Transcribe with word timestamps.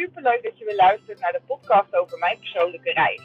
super 0.00 0.22
leuk 0.22 0.42
dat 0.42 0.58
je 0.58 0.64
weer 0.64 0.76
luistert 0.76 1.20
naar 1.20 1.32
de 1.32 1.40
podcast 1.46 1.96
over 1.96 2.18
mijn 2.18 2.38
persoonlijke 2.38 2.92
reis. 2.92 3.22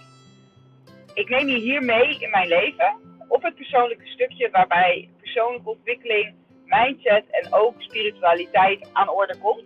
Ik 1.13 1.29
neem 1.29 1.48
je 1.48 1.59
hier 1.59 1.84
mee 1.84 2.20
in 2.20 2.29
mijn 2.29 2.48
leven 2.48 2.96
op 3.28 3.44
het 3.44 3.55
persoonlijke 3.55 4.07
stukje 4.07 4.50
waarbij 4.50 5.09
persoonlijke 5.20 5.70
ontwikkeling, 5.70 6.36
mindset 6.66 7.25
en 7.30 7.54
ook 7.54 7.82
spiritualiteit 7.82 8.89
aan 8.93 9.09
orde 9.09 9.38
komt. 9.38 9.64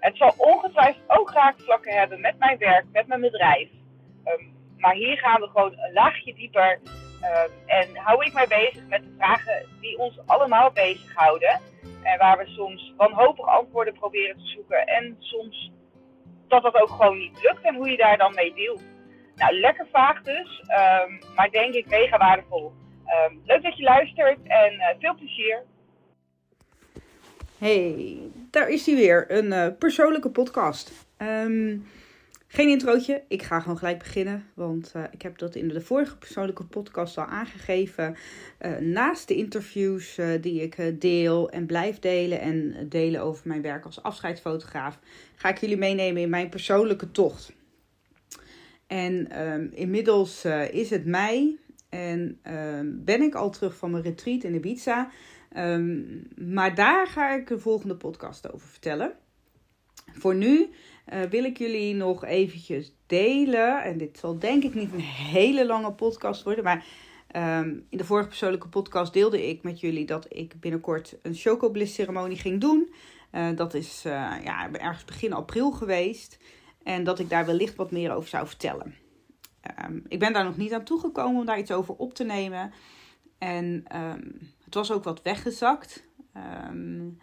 Het 0.00 0.16
zal 0.16 0.34
ongetwijfeld 0.36 1.04
ook 1.06 1.30
raakvlakken 1.32 1.92
hebben 1.92 2.20
met 2.20 2.38
mijn 2.38 2.58
werk, 2.58 2.84
met 2.92 3.06
mijn 3.06 3.20
bedrijf. 3.20 3.68
Ehm, 4.24 4.44
maar 4.76 4.94
hier 4.94 5.18
gaan 5.18 5.40
we 5.40 5.46
gewoon 5.46 5.78
een 5.78 5.92
laagje 5.92 6.34
dieper 6.34 6.80
um, 7.22 7.52
en 7.66 7.96
hou 7.96 8.24
ik 8.24 8.32
mij 8.32 8.46
bezig 8.48 8.86
met 8.88 9.02
de 9.02 9.14
vragen 9.16 9.66
die 9.80 9.98
ons 9.98 10.18
allemaal 10.26 10.70
bezighouden. 10.72 11.60
En 12.02 12.18
waar 12.18 12.38
we 12.38 12.46
soms 12.46 12.94
wanhopig 12.96 13.46
antwoorden 13.46 13.94
proberen 13.94 14.36
te 14.36 14.46
zoeken. 14.46 14.86
En 14.86 15.16
soms 15.18 15.70
dat 16.50 16.62
dat 16.62 16.74
ook 16.74 16.90
gewoon 16.90 17.18
niet 17.18 17.42
lukt 17.42 17.62
en 17.62 17.74
hoe 17.74 17.90
je 17.90 17.96
daar 17.96 18.18
dan 18.18 18.34
mee 18.34 18.54
deelt. 18.54 18.82
Nou, 19.36 19.54
lekker 19.54 19.86
vaag 19.92 20.22
dus, 20.22 20.62
um, 21.06 21.18
maar 21.34 21.50
denk 21.50 21.74
ik 21.74 21.86
mega 21.86 22.18
waardevol. 22.18 22.72
Um, 23.28 23.40
leuk 23.44 23.62
dat 23.62 23.76
je 23.76 23.82
luistert 23.82 24.38
en 24.44 24.72
uh, 24.72 24.86
veel 24.98 25.14
plezier. 25.14 25.62
Hey, 27.58 28.18
daar 28.50 28.68
is 28.68 28.86
hij 28.86 28.94
weer, 28.94 29.24
een 29.28 29.46
uh, 29.46 29.66
persoonlijke 29.78 30.30
podcast. 30.30 31.06
Um, 31.18 31.86
geen 32.52 32.68
introotje, 32.68 33.22
ik 33.28 33.42
ga 33.42 33.60
gewoon 33.60 33.78
gelijk 33.78 33.98
beginnen, 33.98 34.46
want 34.54 34.92
uh, 34.96 35.04
ik 35.10 35.22
heb 35.22 35.38
dat 35.38 35.54
in 35.54 35.68
de 35.68 35.80
vorige 35.80 36.18
persoonlijke 36.18 36.64
podcast 36.64 37.18
al 37.18 37.24
aangegeven. 37.24 38.16
Uh, 38.60 38.76
naast 38.76 39.28
de 39.28 39.34
interviews 39.34 40.18
uh, 40.18 40.28
die 40.40 40.62
ik 40.62 41.00
deel 41.00 41.50
en 41.50 41.66
blijf 41.66 41.98
delen 41.98 42.40
en 42.40 42.88
delen 42.88 43.20
over 43.20 43.48
mijn 43.48 43.62
werk 43.62 43.84
als 43.84 44.02
afscheidsfotograaf, 44.02 44.98
ga 45.34 45.48
ik 45.48 45.58
jullie 45.58 45.76
meenemen 45.76 46.22
in 46.22 46.30
mijn 46.30 46.48
persoonlijke 46.48 47.10
tocht. 47.10 47.52
En 48.86 49.42
um, 49.48 49.70
inmiddels 49.72 50.44
is 50.70 50.90
het 50.90 51.06
mei 51.06 51.58
en 51.88 52.38
um, 52.44 53.04
ben 53.04 53.22
ik 53.22 53.34
al 53.34 53.50
terug 53.50 53.76
van 53.76 53.90
mijn 53.90 54.02
retreat 54.02 54.42
in 54.42 54.54
Ibiza. 54.54 55.10
Um, 55.56 56.22
maar 56.36 56.74
daar 56.74 57.06
ga 57.06 57.34
ik 57.34 57.46
de 57.46 57.58
volgende 57.58 57.96
podcast 57.96 58.52
over 58.52 58.68
vertellen. 58.68 59.12
Voor 60.12 60.34
nu 60.34 60.70
uh, 61.12 61.22
wil 61.22 61.44
ik 61.44 61.58
jullie 61.58 61.94
nog 61.94 62.24
eventjes 62.24 62.92
delen. 63.06 63.82
En 63.82 63.98
dit 63.98 64.18
zal 64.18 64.38
denk 64.38 64.62
ik 64.64 64.74
niet 64.74 64.92
een 64.92 65.00
hele 65.00 65.66
lange 65.66 65.92
podcast 65.92 66.42
worden. 66.42 66.64
Maar 66.64 66.84
um, 67.36 67.86
in 67.88 67.98
de 67.98 68.04
vorige 68.04 68.28
persoonlijke 68.28 68.68
podcast 68.68 69.12
deelde 69.12 69.48
ik 69.48 69.62
met 69.62 69.80
jullie 69.80 70.06
dat 70.06 70.26
ik 70.28 70.60
binnenkort 70.60 71.16
een 71.22 71.34
Chocobliss 71.34 71.94
ceremonie 71.94 72.38
ging 72.38 72.60
doen. 72.60 72.92
Uh, 73.32 73.56
dat 73.56 73.74
is 73.74 74.02
uh, 74.06 74.12
ja, 74.44 74.72
ergens 74.72 75.04
begin 75.04 75.32
april 75.32 75.70
geweest. 75.70 76.38
En 76.82 77.04
dat 77.04 77.18
ik 77.18 77.28
daar 77.30 77.46
wellicht 77.46 77.74
wat 77.74 77.90
meer 77.90 78.12
over 78.12 78.28
zou 78.28 78.46
vertellen. 78.46 78.94
Um, 79.84 80.04
ik 80.08 80.18
ben 80.18 80.32
daar 80.32 80.44
nog 80.44 80.56
niet 80.56 80.72
aan 80.72 80.84
toegekomen 80.84 81.40
om 81.40 81.46
daar 81.46 81.58
iets 81.58 81.70
over 81.70 81.94
op 81.94 82.14
te 82.14 82.24
nemen. 82.24 82.72
En 83.38 83.84
um, 83.96 84.50
het 84.64 84.74
was 84.74 84.92
ook 84.92 85.04
wat 85.04 85.22
weggezakt. 85.22 86.04
Um, 86.68 87.18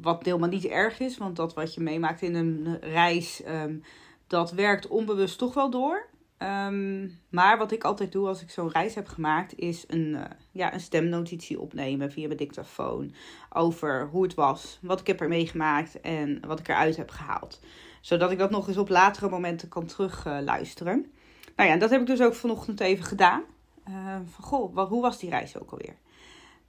wat 0.00 0.24
helemaal 0.24 0.48
niet 0.48 0.64
erg 0.64 1.00
is, 1.00 1.18
want 1.18 1.36
dat 1.36 1.54
wat 1.54 1.74
je 1.74 1.80
meemaakt 1.80 2.22
in 2.22 2.34
een 2.34 2.78
reis, 2.80 3.42
um, 3.48 3.82
dat 4.26 4.50
werkt 4.50 4.88
onbewust 4.88 5.38
toch 5.38 5.54
wel 5.54 5.70
door. 5.70 6.10
Um, 6.38 7.18
maar 7.28 7.58
wat 7.58 7.72
ik 7.72 7.84
altijd 7.84 8.12
doe 8.12 8.28
als 8.28 8.42
ik 8.42 8.50
zo'n 8.50 8.70
reis 8.70 8.94
heb 8.94 9.08
gemaakt, 9.08 9.58
is 9.58 9.84
een, 9.88 10.08
uh, 10.08 10.22
ja, 10.50 10.74
een 10.74 10.80
stemnotitie 10.80 11.60
opnemen 11.60 12.12
via 12.12 12.26
mijn 12.26 12.38
dictafoon. 12.38 13.14
Over 13.52 14.08
hoe 14.10 14.22
het 14.22 14.34
was, 14.34 14.78
wat 14.82 15.00
ik 15.00 15.06
heb 15.06 15.20
er 15.20 15.28
meegemaakt 15.28 16.00
en 16.00 16.46
wat 16.46 16.58
ik 16.58 16.68
eruit 16.68 16.96
heb 16.96 17.10
gehaald. 17.10 17.60
Zodat 18.00 18.30
ik 18.30 18.38
dat 18.38 18.50
nog 18.50 18.68
eens 18.68 18.76
op 18.76 18.88
latere 18.88 19.28
momenten 19.28 19.68
kan 19.68 19.86
terugluisteren. 19.86 20.98
Uh, 20.98 21.56
nou 21.56 21.68
ja, 21.68 21.76
dat 21.76 21.90
heb 21.90 22.00
ik 22.00 22.06
dus 22.06 22.22
ook 22.22 22.34
vanochtend 22.34 22.80
even 22.80 23.04
gedaan. 23.04 23.42
Uh, 23.88 24.16
van 24.30 24.44
goh, 24.44 24.74
wat, 24.74 24.88
hoe 24.88 25.02
was 25.02 25.18
die 25.18 25.30
reis 25.30 25.58
ook 25.58 25.70
alweer? 25.70 25.96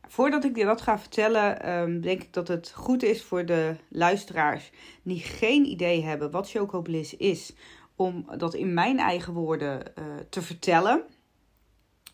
Voordat 0.08 0.44
ik 0.44 0.58
je 0.58 0.66
dat 0.66 0.82
ga 0.82 1.00
vertellen, 1.00 1.70
um, 1.72 2.02
denk 2.02 2.22
ik 2.22 2.34
dat 2.34 2.48
het 2.48 2.72
goed 2.76 3.04
is 3.04 3.24
voor 3.24 3.46
de 3.46 3.76
luisteraars 3.90 4.72
die 5.04 5.20
geen 5.20 5.66
idee 5.66 6.04
hebben 6.04 6.32
wat 6.32 6.50
Choco 6.50 6.82
Bliss 6.82 7.18
is, 7.18 7.56
om 7.96 8.26
dat 8.38 8.54
in 8.54 8.74
mijn 8.74 9.00
eigen 9.00 9.34
woorden 9.34 9.82
uh, 10.00 10.06
te 10.30 10.42
vertellen. 10.42 11.04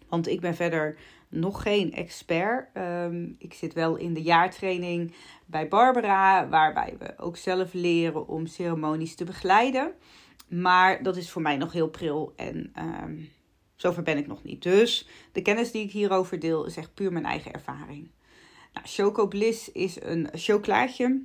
Want 0.10 0.28
ik 0.28 0.42
ben 0.42 0.56
verder 0.56 0.98
nog 1.30 1.62
geen 1.62 1.94
expert. 1.94 2.78
Um, 2.78 3.36
ik 3.40 3.54
zit 3.54 3.74
wel 3.74 3.96
in 3.96 4.14
de 4.14 4.22
jaartraining 4.22 5.14
bij 5.46 5.68
Barbara, 5.68 6.48
waarbij 6.50 6.96
we 7.00 7.14
ook 7.18 7.38
zelf 7.38 7.74
leren 7.74 8.28
om 8.28 8.46
ceremonies 8.46 9.16
te 9.16 9.24
begeleiden. 9.24 9.94
Maar 10.48 11.04
dat 11.04 11.18
is 11.18 11.32
voor 11.32 11.42
mij 11.42 11.58
nog 11.58 11.74
heel 11.74 11.90
pril 11.90 12.34
en 12.36 12.74
um, 13.04 13.30
Zover 13.80 14.04
ben 14.04 14.18
ik 14.18 14.28
nog 14.28 14.44
niet. 14.44 14.64
Dus 14.64 15.08
de 15.32 15.42
kennis 15.42 15.72
die 15.72 15.84
ik 15.84 15.92
hierover 15.92 16.40
deel 16.40 16.66
is 16.66 16.78
echt 16.78 16.94
puur 16.94 17.12
mijn 17.12 17.26
eigen 17.26 17.54
ervaring. 17.54 18.12
Nou, 18.74 18.88
Choco 18.88 19.28
Bliss 19.28 19.72
is 19.72 20.02
een 20.02 20.30
chocolaatje 20.34 21.22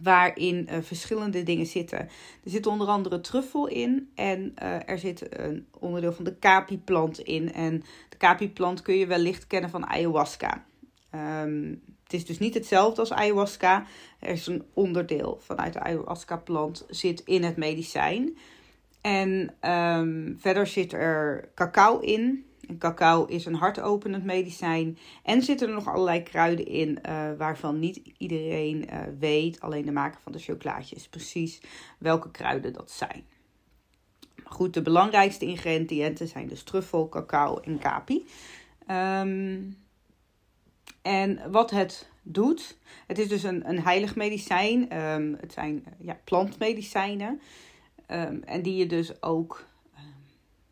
waarin 0.00 0.68
uh, 0.70 0.78
verschillende 0.80 1.42
dingen 1.42 1.66
zitten. 1.66 1.98
Er 1.98 2.10
zit 2.50 2.66
onder 2.66 2.86
andere 2.86 3.20
truffel 3.20 3.66
in 3.66 4.10
en 4.14 4.54
uh, 4.62 4.88
er 4.88 4.98
zit 4.98 5.38
een 5.38 5.66
onderdeel 5.78 6.12
van 6.12 6.24
de 6.24 6.38
capi-plant 6.38 7.18
in. 7.18 7.52
En 7.52 7.84
de 8.08 8.16
capi-plant 8.16 8.82
kun 8.82 8.94
je 8.94 9.06
wellicht 9.06 9.46
kennen 9.46 9.70
van 9.70 9.86
ayahuasca. 9.86 10.64
Um, 11.14 11.82
het 12.02 12.12
is 12.12 12.26
dus 12.26 12.38
niet 12.38 12.54
hetzelfde 12.54 13.00
als 13.00 13.12
ayahuasca. 13.12 13.86
Er 14.18 14.30
is 14.30 14.46
een 14.46 14.64
onderdeel 14.72 15.38
vanuit 15.40 15.72
de 15.72 15.80
ayahuasca-plant 15.80 16.86
zit 16.88 17.20
in 17.20 17.42
het 17.42 17.56
medicijn. 17.56 18.36
En 19.00 19.54
um, 19.70 20.36
verder 20.38 20.66
zit 20.66 20.92
er 20.92 21.48
cacao 21.54 21.98
in. 21.98 22.46
Cacao 22.78 23.24
is 23.24 23.44
een 23.44 23.54
hartopenend 23.54 24.24
medicijn. 24.24 24.98
En 25.22 25.42
zitten 25.42 25.68
er 25.68 25.74
nog 25.74 25.88
allerlei 25.88 26.22
kruiden 26.22 26.66
in 26.66 26.98
uh, 27.08 27.30
waarvan 27.38 27.78
niet 27.78 28.00
iedereen 28.18 28.84
uh, 28.92 29.00
weet, 29.18 29.60
alleen 29.60 29.84
de 29.84 29.92
maker 29.92 30.20
van 30.20 30.32
de 30.32 30.38
chocolaatjes, 30.38 31.08
precies 31.08 31.60
welke 31.98 32.30
kruiden 32.30 32.72
dat 32.72 32.90
zijn. 32.90 33.24
Goed, 34.44 34.74
de 34.74 34.82
belangrijkste 34.82 35.44
ingrediënten 35.44 36.28
zijn 36.28 36.48
dus 36.48 36.62
truffel, 36.62 37.08
cacao 37.08 37.58
en 37.58 37.78
capi. 37.78 38.26
Um, 38.90 39.76
en 41.02 41.50
wat 41.50 41.70
het 41.70 42.08
doet, 42.22 42.78
het 43.06 43.18
is 43.18 43.28
dus 43.28 43.42
een, 43.42 43.68
een 43.68 43.80
heilig 43.80 44.16
medicijn. 44.16 45.02
Um, 45.02 45.36
het 45.40 45.52
zijn 45.52 45.84
ja, 45.98 46.18
plantmedicijnen. 46.24 47.40
Um, 48.12 48.42
en 48.42 48.62
die 48.62 48.76
je 48.76 48.86
dus 48.86 49.22
ook 49.22 49.66
um, 49.94 50.00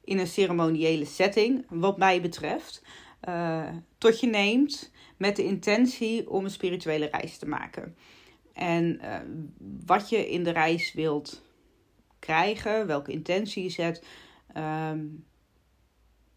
in 0.05 0.19
een 0.19 0.27
ceremoniële 0.27 1.05
setting, 1.05 1.65
wat 1.69 1.99
mij 1.99 2.21
betreft, 2.21 2.83
uh, 3.29 3.69
tot 3.99 4.21
je 4.21 4.27
neemt 4.27 4.93
met 5.17 5.37
de 5.37 5.45
intentie 5.45 6.31
om 6.31 6.45
een 6.45 6.51
spirituele 6.51 7.07
reis 7.07 7.39
te 7.39 7.49
maken. 7.49 7.97
En 8.53 9.01
uh, 9.03 9.19
wat 9.87 10.09
je 10.09 10.31
in 10.31 10.45
de 10.45 10.51
reis 10.51 10.93
wilt 10.93 11.43
krijgen, 12.19 12.87
welke 12.87 13.13
intentie 13.13 13.63
je 13.63 13.71
zet, 13.71 14.05
um, 14.57 15.25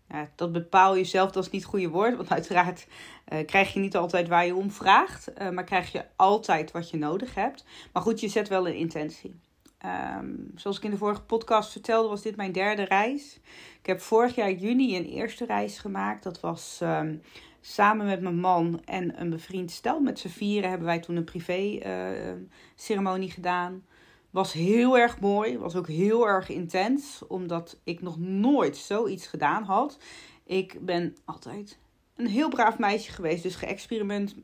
ja, 0.10 0.32
dat 0.36 0.52
bepaal 0.52 0.96
je 0.96 1.04
zelf, 1.04 1.32
dat 1.32 1.46
is 1.46 1.52
niet 1.52 1.62
het 1.62 1.72
goede 1.72 1.90
woord. 1.90 2.16
Want 2.16 2.30
uiteraard 2.30 2.88
uh, 3.34 3.46
krijg 3.46 3.74
je 3.74 3.80
niet 3.80 3.96
altijd 3.96 4.28
waar 4.28 4.46
je 4.46 4.56
om 4.56 4.72
vraagt. 4.72 5.32
Maar 5.52 5.64
krijg 5.64 5.92
je 5.92 6.06
altijd 6.16 6.72
wat 6.72 6.90
je 6.90 6.98
nodig 6.98 7.36
hebt. 7.36 7.66
Maar 7.94 8.04
goed, 8.04 8.20
je 8.20 8.28
zet 8.28 8.48
wel 8.48 8.68
een 8.68 8.76
intentie. 8.76 9.40
Um, 9.86 10.52
zoals 10.56 10.78
ik 10.78 10.84
in 10.84 10.92
de 10.92 10.98
vorige 10.98 11.22
podcast 11.22 11.72
vertelde, 11.72 12.10
was 12.10 12.22
dit 12.22 12.36
mijn 12.36 12.52
derde 12.52 12.84
reis. 12.84 13.40
Ik 13.80 13.86
heb 13.86 14.00
vorig 14.00 14.36
jaar 14.36 14.52
juni 14.52 14.98
een 14.98 15.06
eerste 15.06 15.46
reis 15.46 15.78
gemaakt. 15.78 16.24
Dat 16.24 16.40
was 16.40 16.80
um, 16.84 17.22
samen 17.62 18.06
met 18.06 18.22
mijn 18.22 18.40
man 18.40 18.82
en 18.86 19.22
een 19.22 19.30
bevriend 19.30 19.72
stel. 19.72 20.00
Met 20.00 20.20
z'n 20.20 20.28
vieren 20.28 20.70
hebben 20.70 20.88
wij 20.88 21.00
toen 21.00 21.16
een 21.16 21.24
privé 21.24 21.58
uh, 21.58 22.32
ceremonie 22.76 23.32
gedaan. 23.32 23.86
Was 24.30 24.54
heel 24.54 24.98
erg 24.98 25.20
mooi. 25.20 25.58
Was 25.58 25.76
ook 25.76 25.88
heel 25.88 26.28
erg 26.28 26.50
intens. 26.50 27.22
Omdat 27.28 27.80
ik 27.84 28.02
nog 28.02 28.20
nooit 28.20 28.78
zoiets 28.78 29.28
gedaan 29.28 29.64
had. 29.64 29.98
Ik 30.44 30.86
ben 30.86 31.16
altijd 31.26 31.80
een 32.16 32.28
heel 32.28 32.50
braaf 32.50 32.78
meisje 32.78 33.12
geweest. 33.12 33.44
Dus 33.44 33.56
geëxperiment, 33.56 34.36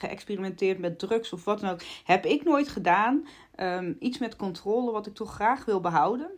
geëxperimenteerd 0.00 0.78
met 0.78 0.98
drugs 0.98 1.32
of 1.32 1.44
wat 1.44 1.60
dan 1.60 1.70
ook. 1.70 1.80
Heb 2.04 2.26
ik 2.26 2.44
nooit 2.44 2.68
gedaan. 2.68 3.26
Um, 3.56 3.96
iets 3.98 4.18
met 4.18 4.36
controle, 4.36 4.90
wat 4.90 5.06
ik 5.06 5.14
toch 5.14 5.34
graag 5.34 5.64
wil 5.64 5.80
behouden. 5.80 6.30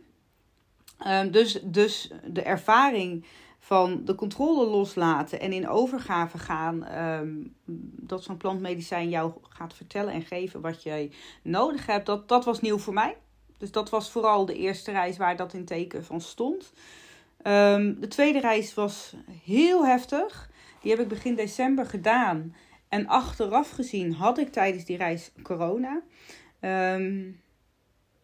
Um, 1.07 1.31
dus, 1.31 1.59
dus 1.63 2.11
de 2.25 2.41
ervaring 2.41 3.25
van 3.59 4.05
de 4.05 4.15
controle 4.15 4.65
loslaten 4.65 5.39
en 5.39 5.53
in 5.53 5.67
overgave 5.67 6.37
gaan. 6.37 6.97
Um, 6.97 7.55
dat 8.01 8.23
zo'n 8.23 8.37
plantmedicijn 8.37 9.09
jou 9.09 9.33
gaat 9.49 9.73
vertellen 9.73 10.13
en 10.13 10.21
geven 10.21 10.61
wat 10.61 10.83
jij 10.83 11.11
nodig 11.41 11.85
hebt. 11.85 12.05
Dat, 12.05 12.27
dat 12.27 12.45
was 12.45 12.61
nieuw 12.61 12.77
voor 12.77 12.93
mij. 12.93 13.17
Dus 13.57 13.71
dat 13.71 13.89
was 13.89 14.11
vooral 14.11 14.45
de 14.45 14.55
eerste 14.55 14.91
reis 14.91 15.17
waar 15.17 15.35
dat 15.35 15.53
in 15.53 15.65
teken 15.65 16.05
van 16.05 16.21
stond. 16.21 16.73
De 17.43 18.07
tweede 18.09 18.39
reis 18.39 18.73
was 18.73 19.15
heel 19.43 19.85
heftig. 19.85 20.49
Die 20.81 20.91
heb 20.91 20.99
ik 20.99 21.07
begin 21.07 21.35
december 21.35 21.85
gedaan. 21.85 22.55
En 22.93 23.07
achteraf 23.07 23.69
gezien 23.69 24.13
had 24.13 24.37
ik 24.37 24.51
tijdens 24.51 24.85
die 24.85 24.97
reis 24.97 25.31
corona. 25.41 26.01
Um, 26.59 27.41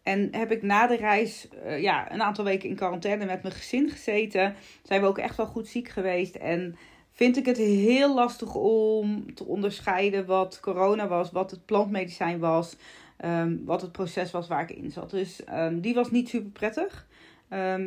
en 0.02 0.28
heb 0.30 0.52
ik 0.52 0.62
na 0.62 0.86
de 0.86 0.96
reis 0.96 1.48
eh, 1.48 1.82
ja, 1.82 2.12
een 2.12 2.22
aantal 2.22 2.44
weken 2.44 2.68
in 2.68 2.76
quarantaine 2.76 3.24
met 3.24 3.42
mijn 3.42 3.54
gezin 3.54 3.90
gezeten. 3.90 4.54
Zijn 4.82 5.00
we 5.00 5.06
ook 5.06 5.18
echt 5.18 5.36
wel 5.36 5.46
goed 5.46 5.68
ziek 5.68 5.88
geweest. 5.88 6.34
En 6.34 6.76
vind 7.10 7.36
ik 7.36 7.46
het 7.46 7.56
heel 7.56 8.14
lastig 8.14 8.54
om 8.54 9.34
te 9.34 9.44
onderscheiden 9.44 10.26
wat 10.26 10.60
corona 10.60 11.08
was, 11.08 11.30
wat 11.30 11.50
het 11.50 11.64
plantmedicijn 11.64 12.38
was, 12.38 12.76
ehm, 13.16 13.56
wat 13.64 13.82
het 13.82 13.92
proces 13.92 14.30
was 14.30 14.48
waar 14.48 14.70
ik 14.70 14.76
in 14.76 14.90
zat. 14.90 15.10
Dus 15.10 15.40
um, 15.52 15.80
die 15.80 15.94
was 15.94 16.10
niet 16.10 16.28
super 16.28 16.50
prettig. 16.50 17.08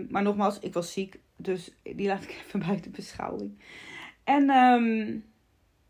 Maar 0.10 0.22
nogmaals, 0.22 0.60
ik 0.60 0.74
was 0.74 0.94
ziek, 0.94 1.20
dus 1.36 1.72
die 1.84 2.08
laat 2.08 2.24
ik 2.24 2.30
even 2.46 2.60
buiten 2.60 2.92
beschouwing. 2.92 3.60
En 4.24 4.50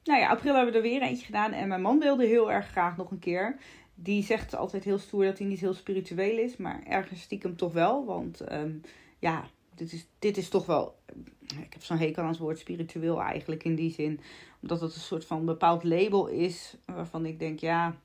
nou 0.04 0.20
ja, 0.20 0.30
april 0.30 0.54
hebben 0.56 0.72
we 0.72 0.78
er 0.78 0.86
weer 0.86 1.02
eentje 1.02 1.26
gedaan 1.26 1.52
en 1.52 1.68
mijn 1.68 1.82
man 1.82 2.00
wilde 2.00 2.26
heel 2.26 2.52
erg 2.52 2.68
graag 2.68 2.98
nog 2.98 3.12
een 3.12 3.20
keer. 3.20 3.56
Die 3.96 4.24
zegt 4.24 4.56
altijd 4.56 4.84
heel 4.84 4.98
stoer 4.98 5.26
dat 5.26 5.38
hij 5.38 5.48
niet 5.48 5.60
heel 5.60 5.74
spiritueel 5.74 6.38
is, 6.38 6.58
maar 6.58 6.84
ergens 6.88 7.22
stiekem 7.22 7.56
toch 7.56 7.74
wel. 7.74 8.06
Want 8.06 8.44
ja, 9.20 9.46
dit 9.76 9.94
is, 9.94 10.08
dit 10.20 10.38
is 10.38 10.50
toch 10.50 10.66
wel. 10.66 10.96
Ik 11.42 11.74
heb 11.74 11.84
zo'n 11.84 11.98
hekel 11.98 12.24
aan 12.24 12.30
het 12.30 12.38
woord 12.38 12.60
spiritueel 12.60 13.22
eigenlijk 13.22 13.64
in 13.64 13.76
die 13.76 13.92
zin. 13.92 14.20
Omdat 14.62 14.82
het 14.82 14.96
een 14.96 15.02
soort 15.02 15.26
van 15.26 15.46
bepaald 15.46 15.84
label 15.84 16.28
is. 16.28 16.78
Waarvan 16.86 17.26
ik 17.26 17.40
denk, 17.40 17.60
ja. 17.60 17.96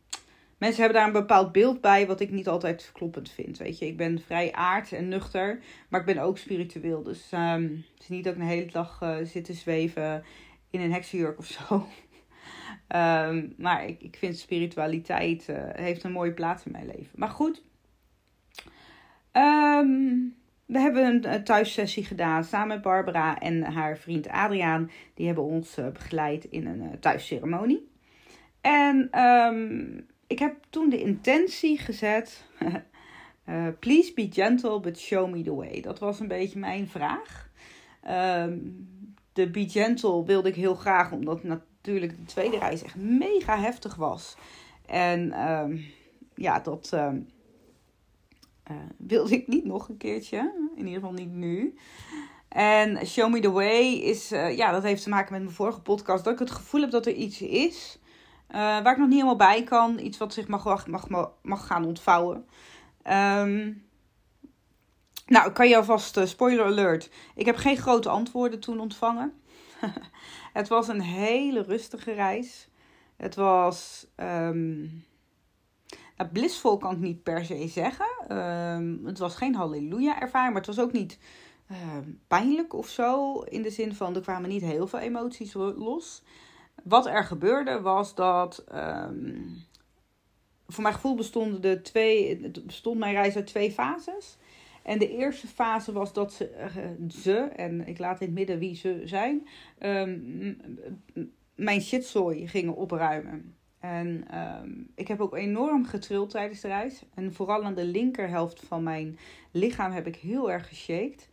Mensen 0.58 0.82
hebben 0.82 0.98
daar 0.98 1.06
een 1.06 1.20
bepaald 1.20 1.52
beeld 1.52 1.80
bij. 1.80 2.06
Wat 2.06 2.20
ik 2.20 2.30
niet 2.30 2.48
altijd 2.48 2.90
kloppend 2.92 3.30
vind. 3.30 3.58
Weet 3.58 3.78
je, 3.78 3.86
ik 3.86 3.96
ben 3.96 4.20
vrij 4.20 4.52
aard 4.52 4.92
en 4.92 5.08
nuchter. 5.08 5.60
Maar 5.88 6.00
ik 6.00 6.06
ben 6.06 6.18
ook 6.18 6.38
spiritueel. 6.38 7.02
Dus 7.02 7.32
um, 7.32 7.84
het 7.94 8.02
is 8.02 8.08
niet 8.08 8.24
dat 8.24 8.34
ik 8.34 8.40
een 8.40 8.46
hele 8.46 8.70
dag 8.70 9.00
uh, 9.02 9.16
zit 9.22 9.44
te 9.44 9.52
zweven 9.52 10.24
in 10.70 10.80
een 10.80 10.92
heksenjurk 10.92 11.38
of 11.38 11.46
zo. 11.46 11.86
um, 12.88 13.54
maar 13.64 13.86
ik, 13.86 14.02
ik 14.02 14.16
vind 14.16 14.38
spiritualiteit 14.38 15.48
uh, 15.48 15.56
heeft 15.72 16.04
een 16.04 16.12
mooie 16.12 16.32
plaats 16.32 16.64
in 16.64 16.72
mijn 16.72 16.86
leven. 16.86 17.12
Maar 17.14 17.30
goed. 17.30 17.62
Um, 19.32 20.36
we 20.68 20.78
hebben 20.78 21.32
een 21.32 21.44
thuissessie 21.44 22.04
gedaan 22.04 22.44
samen 22.44 22.68
met 22.68 22.82
Barbara 22.82 23.38
en 23.38 23.62
haar 23.62 23.98
vriend 23.98 24.28
Adriaan. 24.28 24.90
Die 25.14 25.26
hebben 25.26 25.44
ons 25.44 25.76
eh, 25.76 25.88
begeleid 25.88 26.44
in 26.44 26.66
een 26.66 26.80
eh, 26.80 26.98
thuisceremonie. 27.00 27.90
En 28.60 29.20
um, 29.22 30.06
ik 30.26 30.38
heb 30.38 30.56
toen 30.70 30.88
de 30.88 31.00
intentie 31.00 31.78
gezet. 31.78 32.44
uh, 33.48 33.66
please 33.80 34.12
be 34.14 34.28
gentle, 34.30 34.80
but 34.80 34.98
show 34.98 35.30
me 35.30 35.42
the 35.42 35.54
way. 35.54 35.80
Dat 35.80 35.98
was 35.98 36.20
een 36.20 36.28
beetje 36.28 36.58
mijn 36.58 36.88
vraag. 36.88 37.50
Um, 38.08 38.88
de 39.38 39.50
be 39.50 39.68
gentle 39.68 40.24
wilde 40.24 40.48
ik 40.48 40.54
heel 40.54 40.74
graag, 40.74 41.12
omdat 41.12 41.42
natuurlijk 41.42 42.16
de 42.16 42.24
tweede 42.24 42.58
reis 42.58 42.82
echt 42.82 42.96
mega 42.96 43.58
heftig 43.58 43.94
was. 43.94 44.36
En 44.86 45.50
um, 45.50 45.84
ja, 46.34 46.60
dat 46.60 46.90
uh, 46.94 47.12
wilde 48.96 49.34
ik 49.34 49.46
niet 49.46 49.64
nog 49.64 49.88
een 49.88 49.96
keertje. 49.96 50.68
In 50.74 50.86
ieder 50.86 51.00
geval 51.00 51.12
niet 51.12 51.32
nu. 51.32 51.74
En 52.48 53.06
Show 53.06 53.32
Me 53.32 53.40
The 53.40 53.50
Way 53.50 53.92
is, 53.92 54.32
uh, 54.32 54.56
ja, 54.56 54.70
dat 54.70 54.82
heeft 54.82 55.02
te 55.02 55.08
maken 55.08 55.32
met 55.32 55.42
mijn 55.42 55.54
vorige 55.54 55.80
podcast. 55.80 56.24
Dat 56.24 56.32
ik 56.32 56.38
het 56.38 56.50
gevoel 56.50 56.80
heb 56.80 56.90
dat 56.90 57.06
er 57.06 57.14
iets 57.14 57.42
is 57.42 57.98
uh, 58.50 58.56
waar 58.56 58.92
ik 58.92 58.98
nog 58.98 59.08
niet 59.08 59.22
helemaal 59.22 59.36
bij 59.36 59.62
kan. 59.62 59.98
Iets 59.98 60.18
wat 60.18 60.32
zich 60.32 60.48
mag, 60.48 60.86
mag, 60.86 61.08
mag 61.42 61.66
gaan 61.66 61.84
ontvouwen. 61.84 62.46
Um, 63.38 63.87
nou, 65.28 65.48
ik 65.48 65.54
kan 65.54 65.68
je 65.68 65.76
alvast, 65.76 66.28
spoiler 66.28 66.64
alert. 66.64 67.10
Ik 67.34 67.46
heb 67.46 67.56
geen 67.56 67.76
grote 67.76 68.08
antwoorden 68.08 68.60
toen 68.60 68.80
ontvangen. 68.80 69.32
het 70.52 70.68
was 70.68 70.88
een 70.88 71.00
hele 71.00 71.62
rustige 71.62 72.12
reis. 72.12 72.68
Het 73.16 73.34
was... 73.34 74.06
Um, 74.16 75.06
blissvol 76.32 76.76
kan 76.76 76.92
ik 76.92 76.98
niet 76.98 77.22
per 77.22 77.44
se 77.44 77.68
zeggen. 77.68 78.36
Um, 78.38 79.06
het 79.06 79.18
was 79.18 79.34
geen 79.34 79.54
halleluja 79.54 80.20
ervaring, 80.20 80.52
maar 80.52 80.62
het 80.62 80.76
was 80.76 80.84
ook 80.84 80.92
niet 80.92 81.18
uh, 81.70 81.76
pijnlijk 82.26 82.72
of 82.72 82.88
zo. 82.88 83.40
In 83.40 83.62
de 83.62 83.70
zin 83.70 83.94
van, 83.94 84.14
er 84.14 84.20
kwamen 84.20 84.48
niet 84.48 84.62
heel 84.62 84.86
veel 84.86 84.98
emoties 84.98 85.52
los. 85.54 86.22
Wat 86.84 87.06
er 87.06 87.24
gebeurde 87.24 87.80
was 87.80 88.14
dat... 88.14 88.64
Um, 88.74 89.66
voor 90.66 90.82
mijn 90.82 90.94
gevoel 90.94 91.14
bestonden 91.14 91.60
de 91.60 91.80
twee, 91.80 92.40
bestond 92.64 92.98
mijn 92.98 93.14
reis 93.14 93.36
uit 93.36 93.46
twee 93.46 93.72
fases. 93.72 94.36
En 94.88 94.98
de 94.98 95.16
eerste 95.16 95.46
fase 95.46 95.92
was 95.92 96.12
dat 96.12 96.32
ze, 96.32 96.70
uh, 96.76 97.08
ze 97.10 97.36
en 97.36 97.86
ik 97.86 97.98
laat 97.98 98.20
in 98.20 98.26
het 98.26 98.36
midden 98.36 98.58
wie 98.58 98.76
ze 98.76 99.00
zijn, 99.04 99.48
um, 99.82 100.56
mijn 101.54 101.80
shitzooi 101.80 102.48
gingen 102.48 102.76
opruimen. 102.76 103.56
En 103.78 104.38
um, 104.62 104.90
ik 104.94 105.08
heb 105.08 105.20
ook 105.20 105.36
enorm 105.36 105.84
getrild 105.84 106.30
tijdens 106.30 106.60
de 106.60 106.68
reis. 106.68 107.02
En 107.14 107.32
vooral 107.32 107.64
aan 107.64 107.74
de 107.74 107.84
linkerhelft 107.84 108.60
van 108.66 108.82
mijn 108.82 109.18
lichaam 109.50 109.92
heb 109.92 110.06
ik 110.06 110.16
heel 110.16 110.50
erg 110.50 110.68
geshaked. 110.68 111.28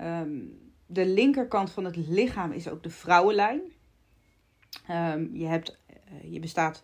Um, 0.00 0.58
de 0.86 1.06
linkerkant 1.06 1.70
van 1.70 1.84
het 1.84 1.96
lichaam 1.96 2.52
is 2.52 2.68
ook 2.68 2.82
de 2.82 2.90
vrouwenlijn. 2.90 3.60
Um, 4.90 5.30
je, 5.32 5.46
hebt, 5.46 5.78
uh, 5.90 6.32
je 6.32 6.40
bestaat 6.40 6.82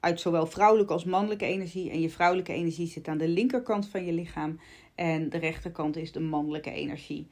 uit 0.00 0.20
zowel 0.20 0.46
vrouwelijke 0.46 0.92
als 0.92 1.04
mannelijke 1.04 1.44
energie. 1.44 1.90
En 1.90 2.00
je 2.00 2.10
vrouwelijke 2.10 2.52
energie 2.52 2.86
zit 2.86 3.08
aan 3.08 3.18
de 3.18 3.28
linkerkant 3.28 3.88
van 3.88 4.04
je 4.04 4.12
lichaam. 4.12 4.58
En 5.02 5.28
de 5.28 5.38
rechterkant 5.38 5.96
is 5.96 6.12
de 6.12 6.20
mannelijke 6.20 6.70
energie. 6.70 7.28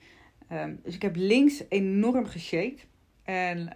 dus 0.83 0.95
ik 0.95 1.03
heb 1.03 1.17
links 1.17 1.63
enorm 1.69 2.27
geshaked. 2.27 2.87
En 3.23 3.73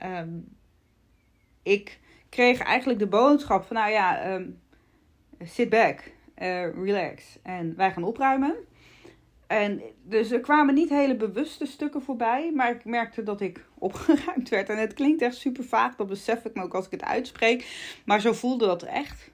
ik 1.62 2.00
kreeg 2.28 2.58
eigenlijk 2.58 2.98
de 2.98 3.06
boodschap 3.06 3.64
van, 3.64 3.76
nou 3.76 3.90
ja, 3.90 4.34
um, 4.34 4.58
sit 5.44 5.68
back, 5.68 6.12
uh, 6.38 6.72
relax. 6.72 7.38
En 7.42 7.76
wij 7.76 7.92
gaan 7.92 8.04
opruimen. 8.04 8.54
En 9.46 9.82
dus 10.02 10.30
er 10.30 10.40
kwamen 10.40 10.74
niet 10.74 10.88
hele 10.88 11.16
bewuste 11.16 11.66
stukken 11.66 12.02
voorbij, 12.02 12.52
maar 12.52 12.70
ik 12.70 12.84
merkte 12.84 13.22
dat 13.22 13.40
ik 13.40 13.66
opgeruimd 13.78 14.48
werd. 14.48 14.68
En 14.68 14.78
het 14.78 14.94
klinkt 14.94 15.22
echt 15.22 15.36
super 15.36 15.64
vaag, 15.64 15.96
dat 15.96 16.08
besef 16.08 16.44
ik 16.44 16.54
me 16.54 16.62
ook 16.62 16.74
als 16.74 16.84
ik 16.86 16.90
het 16.90 17.04
uitspreek. 17.04 17.66
Maar 18.04 18.20
zo 18.20 18.32
voelde 18.32 18.66
dat 18.66 18.82
echt. 18.82 19.30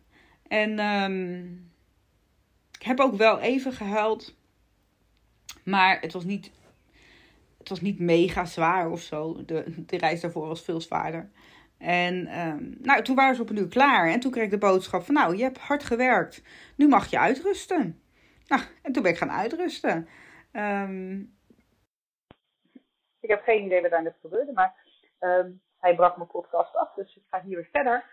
En 0.49 0.79
ik 2.79 2.83
heb 2.87 3.01
ook 3.01 3.15
wel 3.15 3.39
even 3.39 3.73
gehuild, 3.73 4.39
maar 5.71 6.01
het 6.01 6.13
was 6.13 6.25
niet, 6.25 6.53
het 7.59 7.69
was 7.69 7.81
niet 7.81 8.01
mega 8.01 8.45
zwaar 8.45 8.91
of 8.91 9.01
zo. 9.01 9.45
De, 9.45 9.85
de 9.87 9.97
reis 9.97 10.21
daarvoor 10.21 10.47
was 10.47 10.65
veel 10.65 10.81
zwaarder. 10.81 11.31
En 11.79 12.39
um, 12.39 12.77
nou, 12.81 13.03
toen 13.03 13.17
waren 13.17 13.35
ze 13.35 13.43
op 13.43 13.51
een 13.51 13.59
uur 13.59 13.69
klaar. 13.69 14.09
En 14.09 14.21
toen 14.21 14.31
kreeg 14.31 14.45
ik 14.45 14.51
de 14.51 14.59
boodschap 14.59 15.03
van, 15.03 15.15
nou, 15.15 15.37
je 15.37 15.43
hebt 15.43 15.59
hard 15.59 15.85
gewerkt. 15.85 16.43
Nu 16.77 16.89
mag 16.89 17.07
je 17.07 17.19
uitrusten. 17.19 18.03
Nou, 18.47 18.63
en 18.83 18.93
toen 18.93 19.03
ben 19.03 19.13
ik 19.13 19.19
gaan 19.19 19.31
uitrusten. 19.31 20.09
Um... 20.53 21.39
Ik 23.21 23.29
heb 23.29 23.43
geen 23.43 23.65
idee 23.65 23.83
wat 23.83 23.91
daar 23.91 24.03
net 24.03 24.17
gebeurde, 24.21 24.53
maar 24.53 24.75
um, 25.21 25.63
hij 25.79 25.95
brak 25.95 26.17
mijn 26.17 26.29
podcast 26.29 26.77
af. 26.77 26.95
Dus 26.95 27.17
ik 27.17 27.23
ga 27.31 27.43
hier 27.43 27.57
weer 27.57 27.69
verder. 27.73 28.05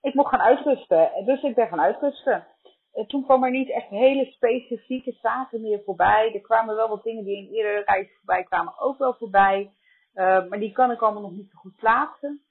ik 0.00 0.14
mocht 0.14 0.30
gaan 0.30 0.40
uitrusten. 0.40 1.24
Dus 1.24 1.42
ik 1.42 1.54
ben 1.54 1.68
gaan 1.68 1.80
uitrusten. 1.80 2.46
En 2.92 3.06
toen 3.06 3.24
kwam 3.24 3.44
er 3.44 3.50
niet 3.50 3.70
echt 3.70 3.88
hele 3.88 4.24
specifieke 4.24 5.12
zaken 5.12 5.60
meer 5.60 5.82
voorbij. 5.84 6.34
Er 6.34 6.40
kwamen 6.40 6.76
wel 6.76 6.88
wat 6.88 7.02
dingen 7.02 7.24
die 7.24 7.36
in 7.36 7.54
eerdere 7.54 7.82
reizen 7.84 8.14
voorbij 8.16 8.42
kwamen 8.42 8.78
ook 8.78 8.98
wel 8.98 9.14
voorbij. 9.14 9.72
Uh, 10.14 10.46
maar 10.48 10.58
die 10.58 10.72
kan 10.72 10.90
ik 10.90 11.00
allemaal 11.00 11.22
nog 11.22 11.32
niet 11.32 11.50
zo 11.50 11.58
goed 11.58 11.76
plaatsen. 11.76 12.42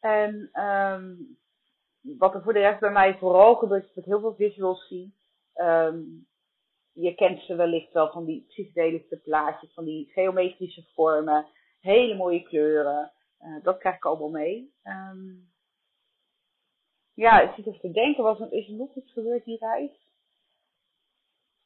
En 0.00 0.50
um, 0.64 1.38
wat 2.00 2.34
er 2.34 2.42
voor 2.42 2.52
de 2.52 2.58
rest 2.58 2.80
bij 2.80 2.90
mij 2.90 3.18
gebeurt, 3.18 3.84
is 3.84 3.94
dat 3.94 4.04
ik 4.04 4.10
heel 4.10 4.20
veel 4.20 4.34
visuals 4.34 4.88
zie. 4.88 5.14
Um, 5.54 6.26
je 6.92 7.14
kent 7.14 7.40
ze 7.40 7.54
wellicht 7.54 7.92
wel 7.92 8.10
van 8.10 8.24
die 8.24 8.44
psychedelische 8.48 9.16
plaatjes, 9.16 9.74
van 9.74 9.84
die 9.84 10.10
geometrische 10.12 10.84
vormen, 10.94 11.46
hele 11.80 12.14
mooie 12.14 12.42
kleuren. 12.42 13.12
Uh, 13.40 13.62
dat 13.62 13.78
krijg 13.78 13.96
ik 13.96 14.04
allemaal 14.04 14.30
mee. 14.30 14.72
Um, 14.84 15.50
ja, 17.18 17.40
ik 17.40 17.54
zit 17.54 17.66
even 17.66 17.80
te 17.80 17.90
denken, 17.90 18.22
was 18.22 18.38
is 18.38 18.68
er 18.68 18.74
nog 18.74 18.94
iets 18.94 19.12
gebeurd 19.12 19.44
die 19.44 19.58
reis? 19.58 19.90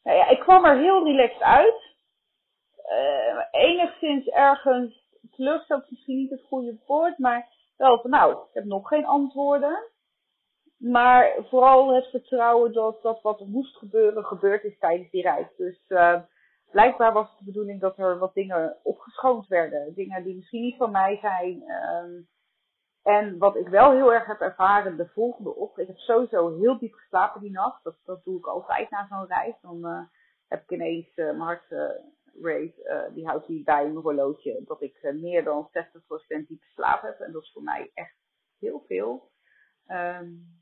Nou 0.02 0.16
ja, 0.16 0.28
ik 0.28 0.38
kwam 0.38 0.64
er 0.64 0.78
heel 0.78 1.04
relaxed 1.04 1.40
uit. 1.40 1.96
Uh, 2.90 3.44
enigszins 3.50 4.26
ergens 4.26 5.02
teleurgesteld 5.30 5.82
is 5.82 5.90
misschien 5.90 6.16
niet 6.16 6.30
het 6.30 6.42
goede 6.42 6.78
woord, 6.86 7.18
maar 7.18 7.48
wel 7.76 8.00
van 8.00 8.10
nou, 8.10 8.32
ik 8.32 8.52
heb 8.52 8.64
nog 8.64 8.88
geen 8.88 9.06
antwoorden. 9.06 9.90
Maar 10.78 11.34
vooral 11.48 11.94
het 11.94 12.06
vertrouwen 12.06 12.72
dat, 12.72 13.02
dat 13.02 13.22
wat 13.22 13.40
er 13.40 13.48
moest 13.48 13.76
gebeuren, 13.76 14.24
gebeurd 14.24 14.64
is 14.64 14.78
tijdens 14.78 15.10
die 15.10 15.22
reis. 15.22 15.56
Dus 15.56 15.84
uh, 15.88 16.20
blijkbaar 16.70 17.12
was 17.12 17.28
het 17.28 17.38
de 17.38 17.44
bedoeling 17.44 17.80
dat 17.80 17.98
er 17.98 18.18
wat 18.18 18.34
dingen 18.34 18.76
opgeschoond 18.82 19.46
werden. 19.46 19.94
Dingen 19.94 20.22
die 20.22 20.34
misschien 20.34 20.62
niet 20.62 20.76
van 20.76 20.90
mij 20.90 21.18
zijn. 21.20 21.62
Um, 21.62 22.28
en 23.02 23.38
wat 23.38 23.56
ik 23.56 23.68
wel 23.68 23.92
heel 23.92 24.12
erg 24.12 24.26
heb 24.26 24.40
ervaren 24.40 24.96
de 24.96 25.08
volgende 25.08 25.54
ochtend. 25.54 25.88
Ik 25.88 25.94
heb 25.94 26.02
sowieso 26.02 26.58
heel 26.58 26.78
diep 26.78 26.94
geslapen 26.94 27.40
die 27.40 27.50
nacht. 27.50 27.84
Dat, 27.84 27.96
dat 28.04 28.24
doe 28.24 28.38
ik 28.38 28.46
altijd 28.46 28.90
na 28.90 29.06
zo'n 29.08 29.26
reis. 29.26 29.54
Dan 29.60 29.86
uh, 29.86 30.02
heb 30.48 30.62
ik 30.62 30.70
ineens 30.70 31.16
uh, 31.16 31.24
mijn 31.24 31.40
hart 31.40 31.70
rate, 32.40 33.06
uh, 33.08 33.14
die 33.14 33.26
houdt 33.26 33.46
hij 33.46 33.62
bij 33.64 33.84
een 33.84 33.96
horloge, 33.96 34.62
dat 34.66 34.82
ik 34.82 35.12
meer 35.14 35.44
dan 35.44 35.68
60% 35.68 35.70
diepe 36.26 36.66
slaap 36.74 37.02
heb. 37.02 37.20
En 37.20 37.32
dat 37.32 37.42
is 37.42 37.52
voor 37.52 37.62
mij 37.62 37.90
echt 37.94 38.16
heel 38.58 38.84
veel. 38.86 39.30
Um, 39.86 40.60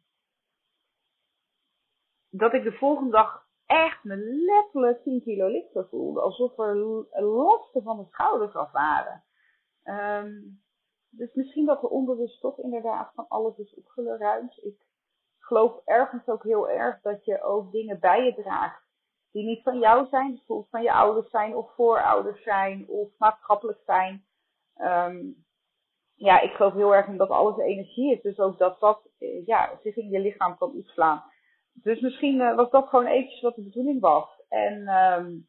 dat 2.30 2.52
ik 2.52 2.62
de 2.62 2.73
volgende 2.73 3.11
dag 3.11 3.47
echt 3.66 4.04
me 4.04 4.16
letterlijk 4.47 5.02
10 5.02 5.23
kilo 5.23 5.47
lichter 5.47 5.87
voelde. 5.88 6.20
Alsof 6.20 6.59
er 6.59 6.76
lasten 7.23 7.82
van 7.82 7.97
de 7.97 8.06
schouders 8.11 8.54
af 8.54 8.73
waren. 8.73 9.25
Ehm, 9.82 10.32
dus 11.10 11.34
misschien 11.34 11.66
dat 11.66 11.82
er 11.82 11.88
onbewust 11.88 12.40
toch 12.40 12.58
inderdaad 12.58 13.12
van 13.14 13.28
alles 13.28 13.56
is 13.56 13.74
opgeruimd. 13.74 14.64
Ik 14.64 14.76
geloof 15.38 15.80
ergens 15.84 16.28
ook 16.28 16.42
heel 16.42 16.70
erg 16.70 17.00
dat 17.00 17.24
je 17.24 17.42
ook 17.42 17.72
dingen 17.72 18.00
bij 18.00 18.24
je 18.24 18.34
draagt 18.34 18.88
die 19.32 19.44
niet 19.44 19.62
van 19.62 19.78
jou 19.78 20.06
zijn, 20.08 20.34
bijvoorbeeld 20.34 20.70
van 20.70 20.82
je 20.82 20.92
ouders 20.92 21.30
zijn 21.30 21.56
of 21.56 21.74
voorouders 21.74 22.42
zijn 22.42 22.88
of 22.88 23.08
maatschappelijk 23.18 23.80
zijn. 23.86 24.24
Ehm, 24.74 25.16
ja, 26.14 26.40
ik 26.40 26.50
geloof 26.50 26.72
heel 26.72 26.94
erg 26.94 27.06
in 27.06 27.16
dat 27.16 27.30
alles 27.30 27.58
energie 27.58 28.12
is. 28.12 28.22
Dus 28.22 28.38
ook 28.38 28.58
dat 28.58 28.80
dat 28.80 29.08
eh, 29.18 29.46
ja, 29.46 29.78
zich 29.82 29.96
in 29.96 30.08
je 30.08 30.20
lichaam 30.20 30.58
kan 30.58 30.72
opslaan. 30.72 31.22
Dus 31.72 32.00
misschien 32.00 32.40
uh, 32.40 32.56
was 32.56 32.70
dat 32.70 32.88
gewoon 32.88 33.06
eventjes 33.06 33.40
wat 33.40 33.54
de 33.54 33.62
bedoeling 33.62 34.00
was. 34.00 34.28
En 34.48 34.88
um, 34.88 35.48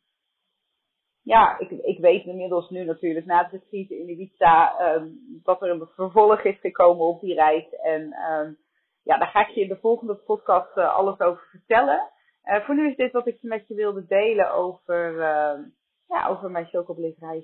ja, 1.24 1.60
ik, 1.60 1.72
ik 1.72 2.00
weet 2.00 2.26
inmiddels 2.26 2.70
nu 2.70 2.84
natuurlijk 2.84 3.26
na 3.26 3.44
het 3.44 3.52
retreat 3.52 3.90
in 3.90 4.10
Ibiza 4.10 4.80
um, 4.96 5.20
dat 5.44 5.62
er 5.62 5.70
een 5.70 5.88
vervolg 5.96 6.42
is 6.42 6.60
gekomen 6.60 7.06
op 7.06 7.22
die 7.22 7.34
reis. 7.34 7.70
En 7.70 8.02
um, 8.02 8.58
ja, 9.04 9.18
daar 9.18 9.28
ga 9.28 9.48
ik 9.48 9.56
je 9.56 9.62
in 9.62 9.68
de 9.68 9.80
volgende 9.80 10.16
podcast 10.16 10.78
uh, 10.78 10.96
alles 10.96 11.20
over 11.20 11.48
vertellen. 11.50 12.10
Uh, 12.44 12.66
voor 12.66 12.76
nu 12.76 12.90
is 12.90 12.96
dit 12.96 13.12
wat 13.12 13.28
ik 13.28 13.38
met 13.42 13.68
je 13.68 13.76
wilde 13.76 14.06
delen 14.06 14.54
over, 14.54 15.14
uh, 15.14 15.60
ja, 16.08 16.28
over 16.28 16.52
mijn 16.52 16.70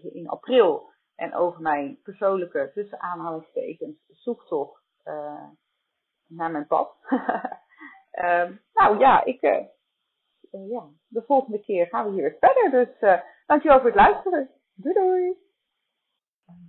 in 0.01 0.27
april. 0.27 0.89
En 1.15 1.36
over 1.36 1.62
mijn 1.62 2.00
persoonlijke, 2.03 2.72
tussen 2.74 3.00
aanhalingstekens, 3.00 3.98
zoektocht 4.07 4.84
uh, 5.05 5.43
naar 6.27 6.51
mijn 6.51 6.67
pad. 6.67 6.96
nou 8.74 9.00
ja, 9.00 9.24
ik, 9.24 9.41
ja, 10.51 10.88
de 11.07 11.24
volgende 11.25 11.60
keer 11.60 11.88
gaan 11.88 12.05
we 12.05 12.22
hier 12.22 12.38
verder. 12.39 12.72
Dus 12.72 13.22
dankjewel 13.48 13.77
voor 13.77 13.88
het 13.88 13.96
luisteren. 13.96 14.50
Doei 14.74 14.94
doei! 14.94 15.38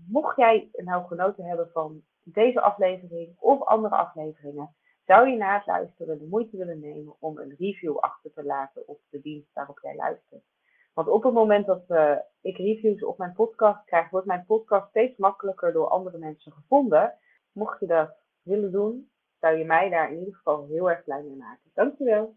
Mocht 0.08 0.36
jij 0.36 0.68
nou 0.72 1.06
genoten 1.06 1.44
hebben 1.44 1.70
van 1.72 2.02
deze 2.22 2.60
aflevering 2.60 3.36
of 3.38 3.62
andere 3.62 3.94
afleveringen, 3.94 4.74
zou 5.04 5.28
je 5.28 5.36
na 5.36 5.56
het 5.56 5.66
luisteren 5.66 6.18
de 6.18 6.26
moeite 6.26 6.56
willen 6.56 6.80
nemen 6.80 7.14
om 7.18 7.38
een 7.38 7.54
review 7.58 7.96
achter 7.96 8.32
te 8.32 8.44
laten 8.44 8.88
op 8.88 9.00
de 9.10 9.20
dienst 9.20 9.52
waarop 9.52 9.78
jij 9.82 9.94
luistert. 9.94 10.44
Want 10.94 11.08
op 11.08 11.22
het 11.22 11.32
moment 11.32 11.66
dat 11.66 11.84
uh, 11.88 12.16
ik 12.40 12.56
reviews 12.56 13.04
op 13.04 13.18
mijn 13.18 13.32
podcast 13.32 13.84
krijg, 13.84 14.10
wordt 14.10 14.26
mijn 14.26 14.44
podcast 14.46 14.88
steeds 14.88 15.16
makkelijker 15.16 15.72
door 15.72 15.88
andere 15.88 16.18
mensen 16.18 16.52
gevonden. 16.52 17.14
Mocht 17.52 17.80
je 17.80 17.86
dat 17.86 18.16
willen 18.42 18.72
doen, 18.72 19.10
zou 19.40 19.56
je 19.56 19.64
mij 19.64 19.88
daar 19.88 20.12
in 20.12 20.18
ieder 20.18 20.34
geval 20.34 20.66
heel 20.66 20.90
erg 20.90 21.04
blij 21.04 21.22
mee 21.22 21.36
maken. 21.36 21.70
Dankjewel. 21.74 22.36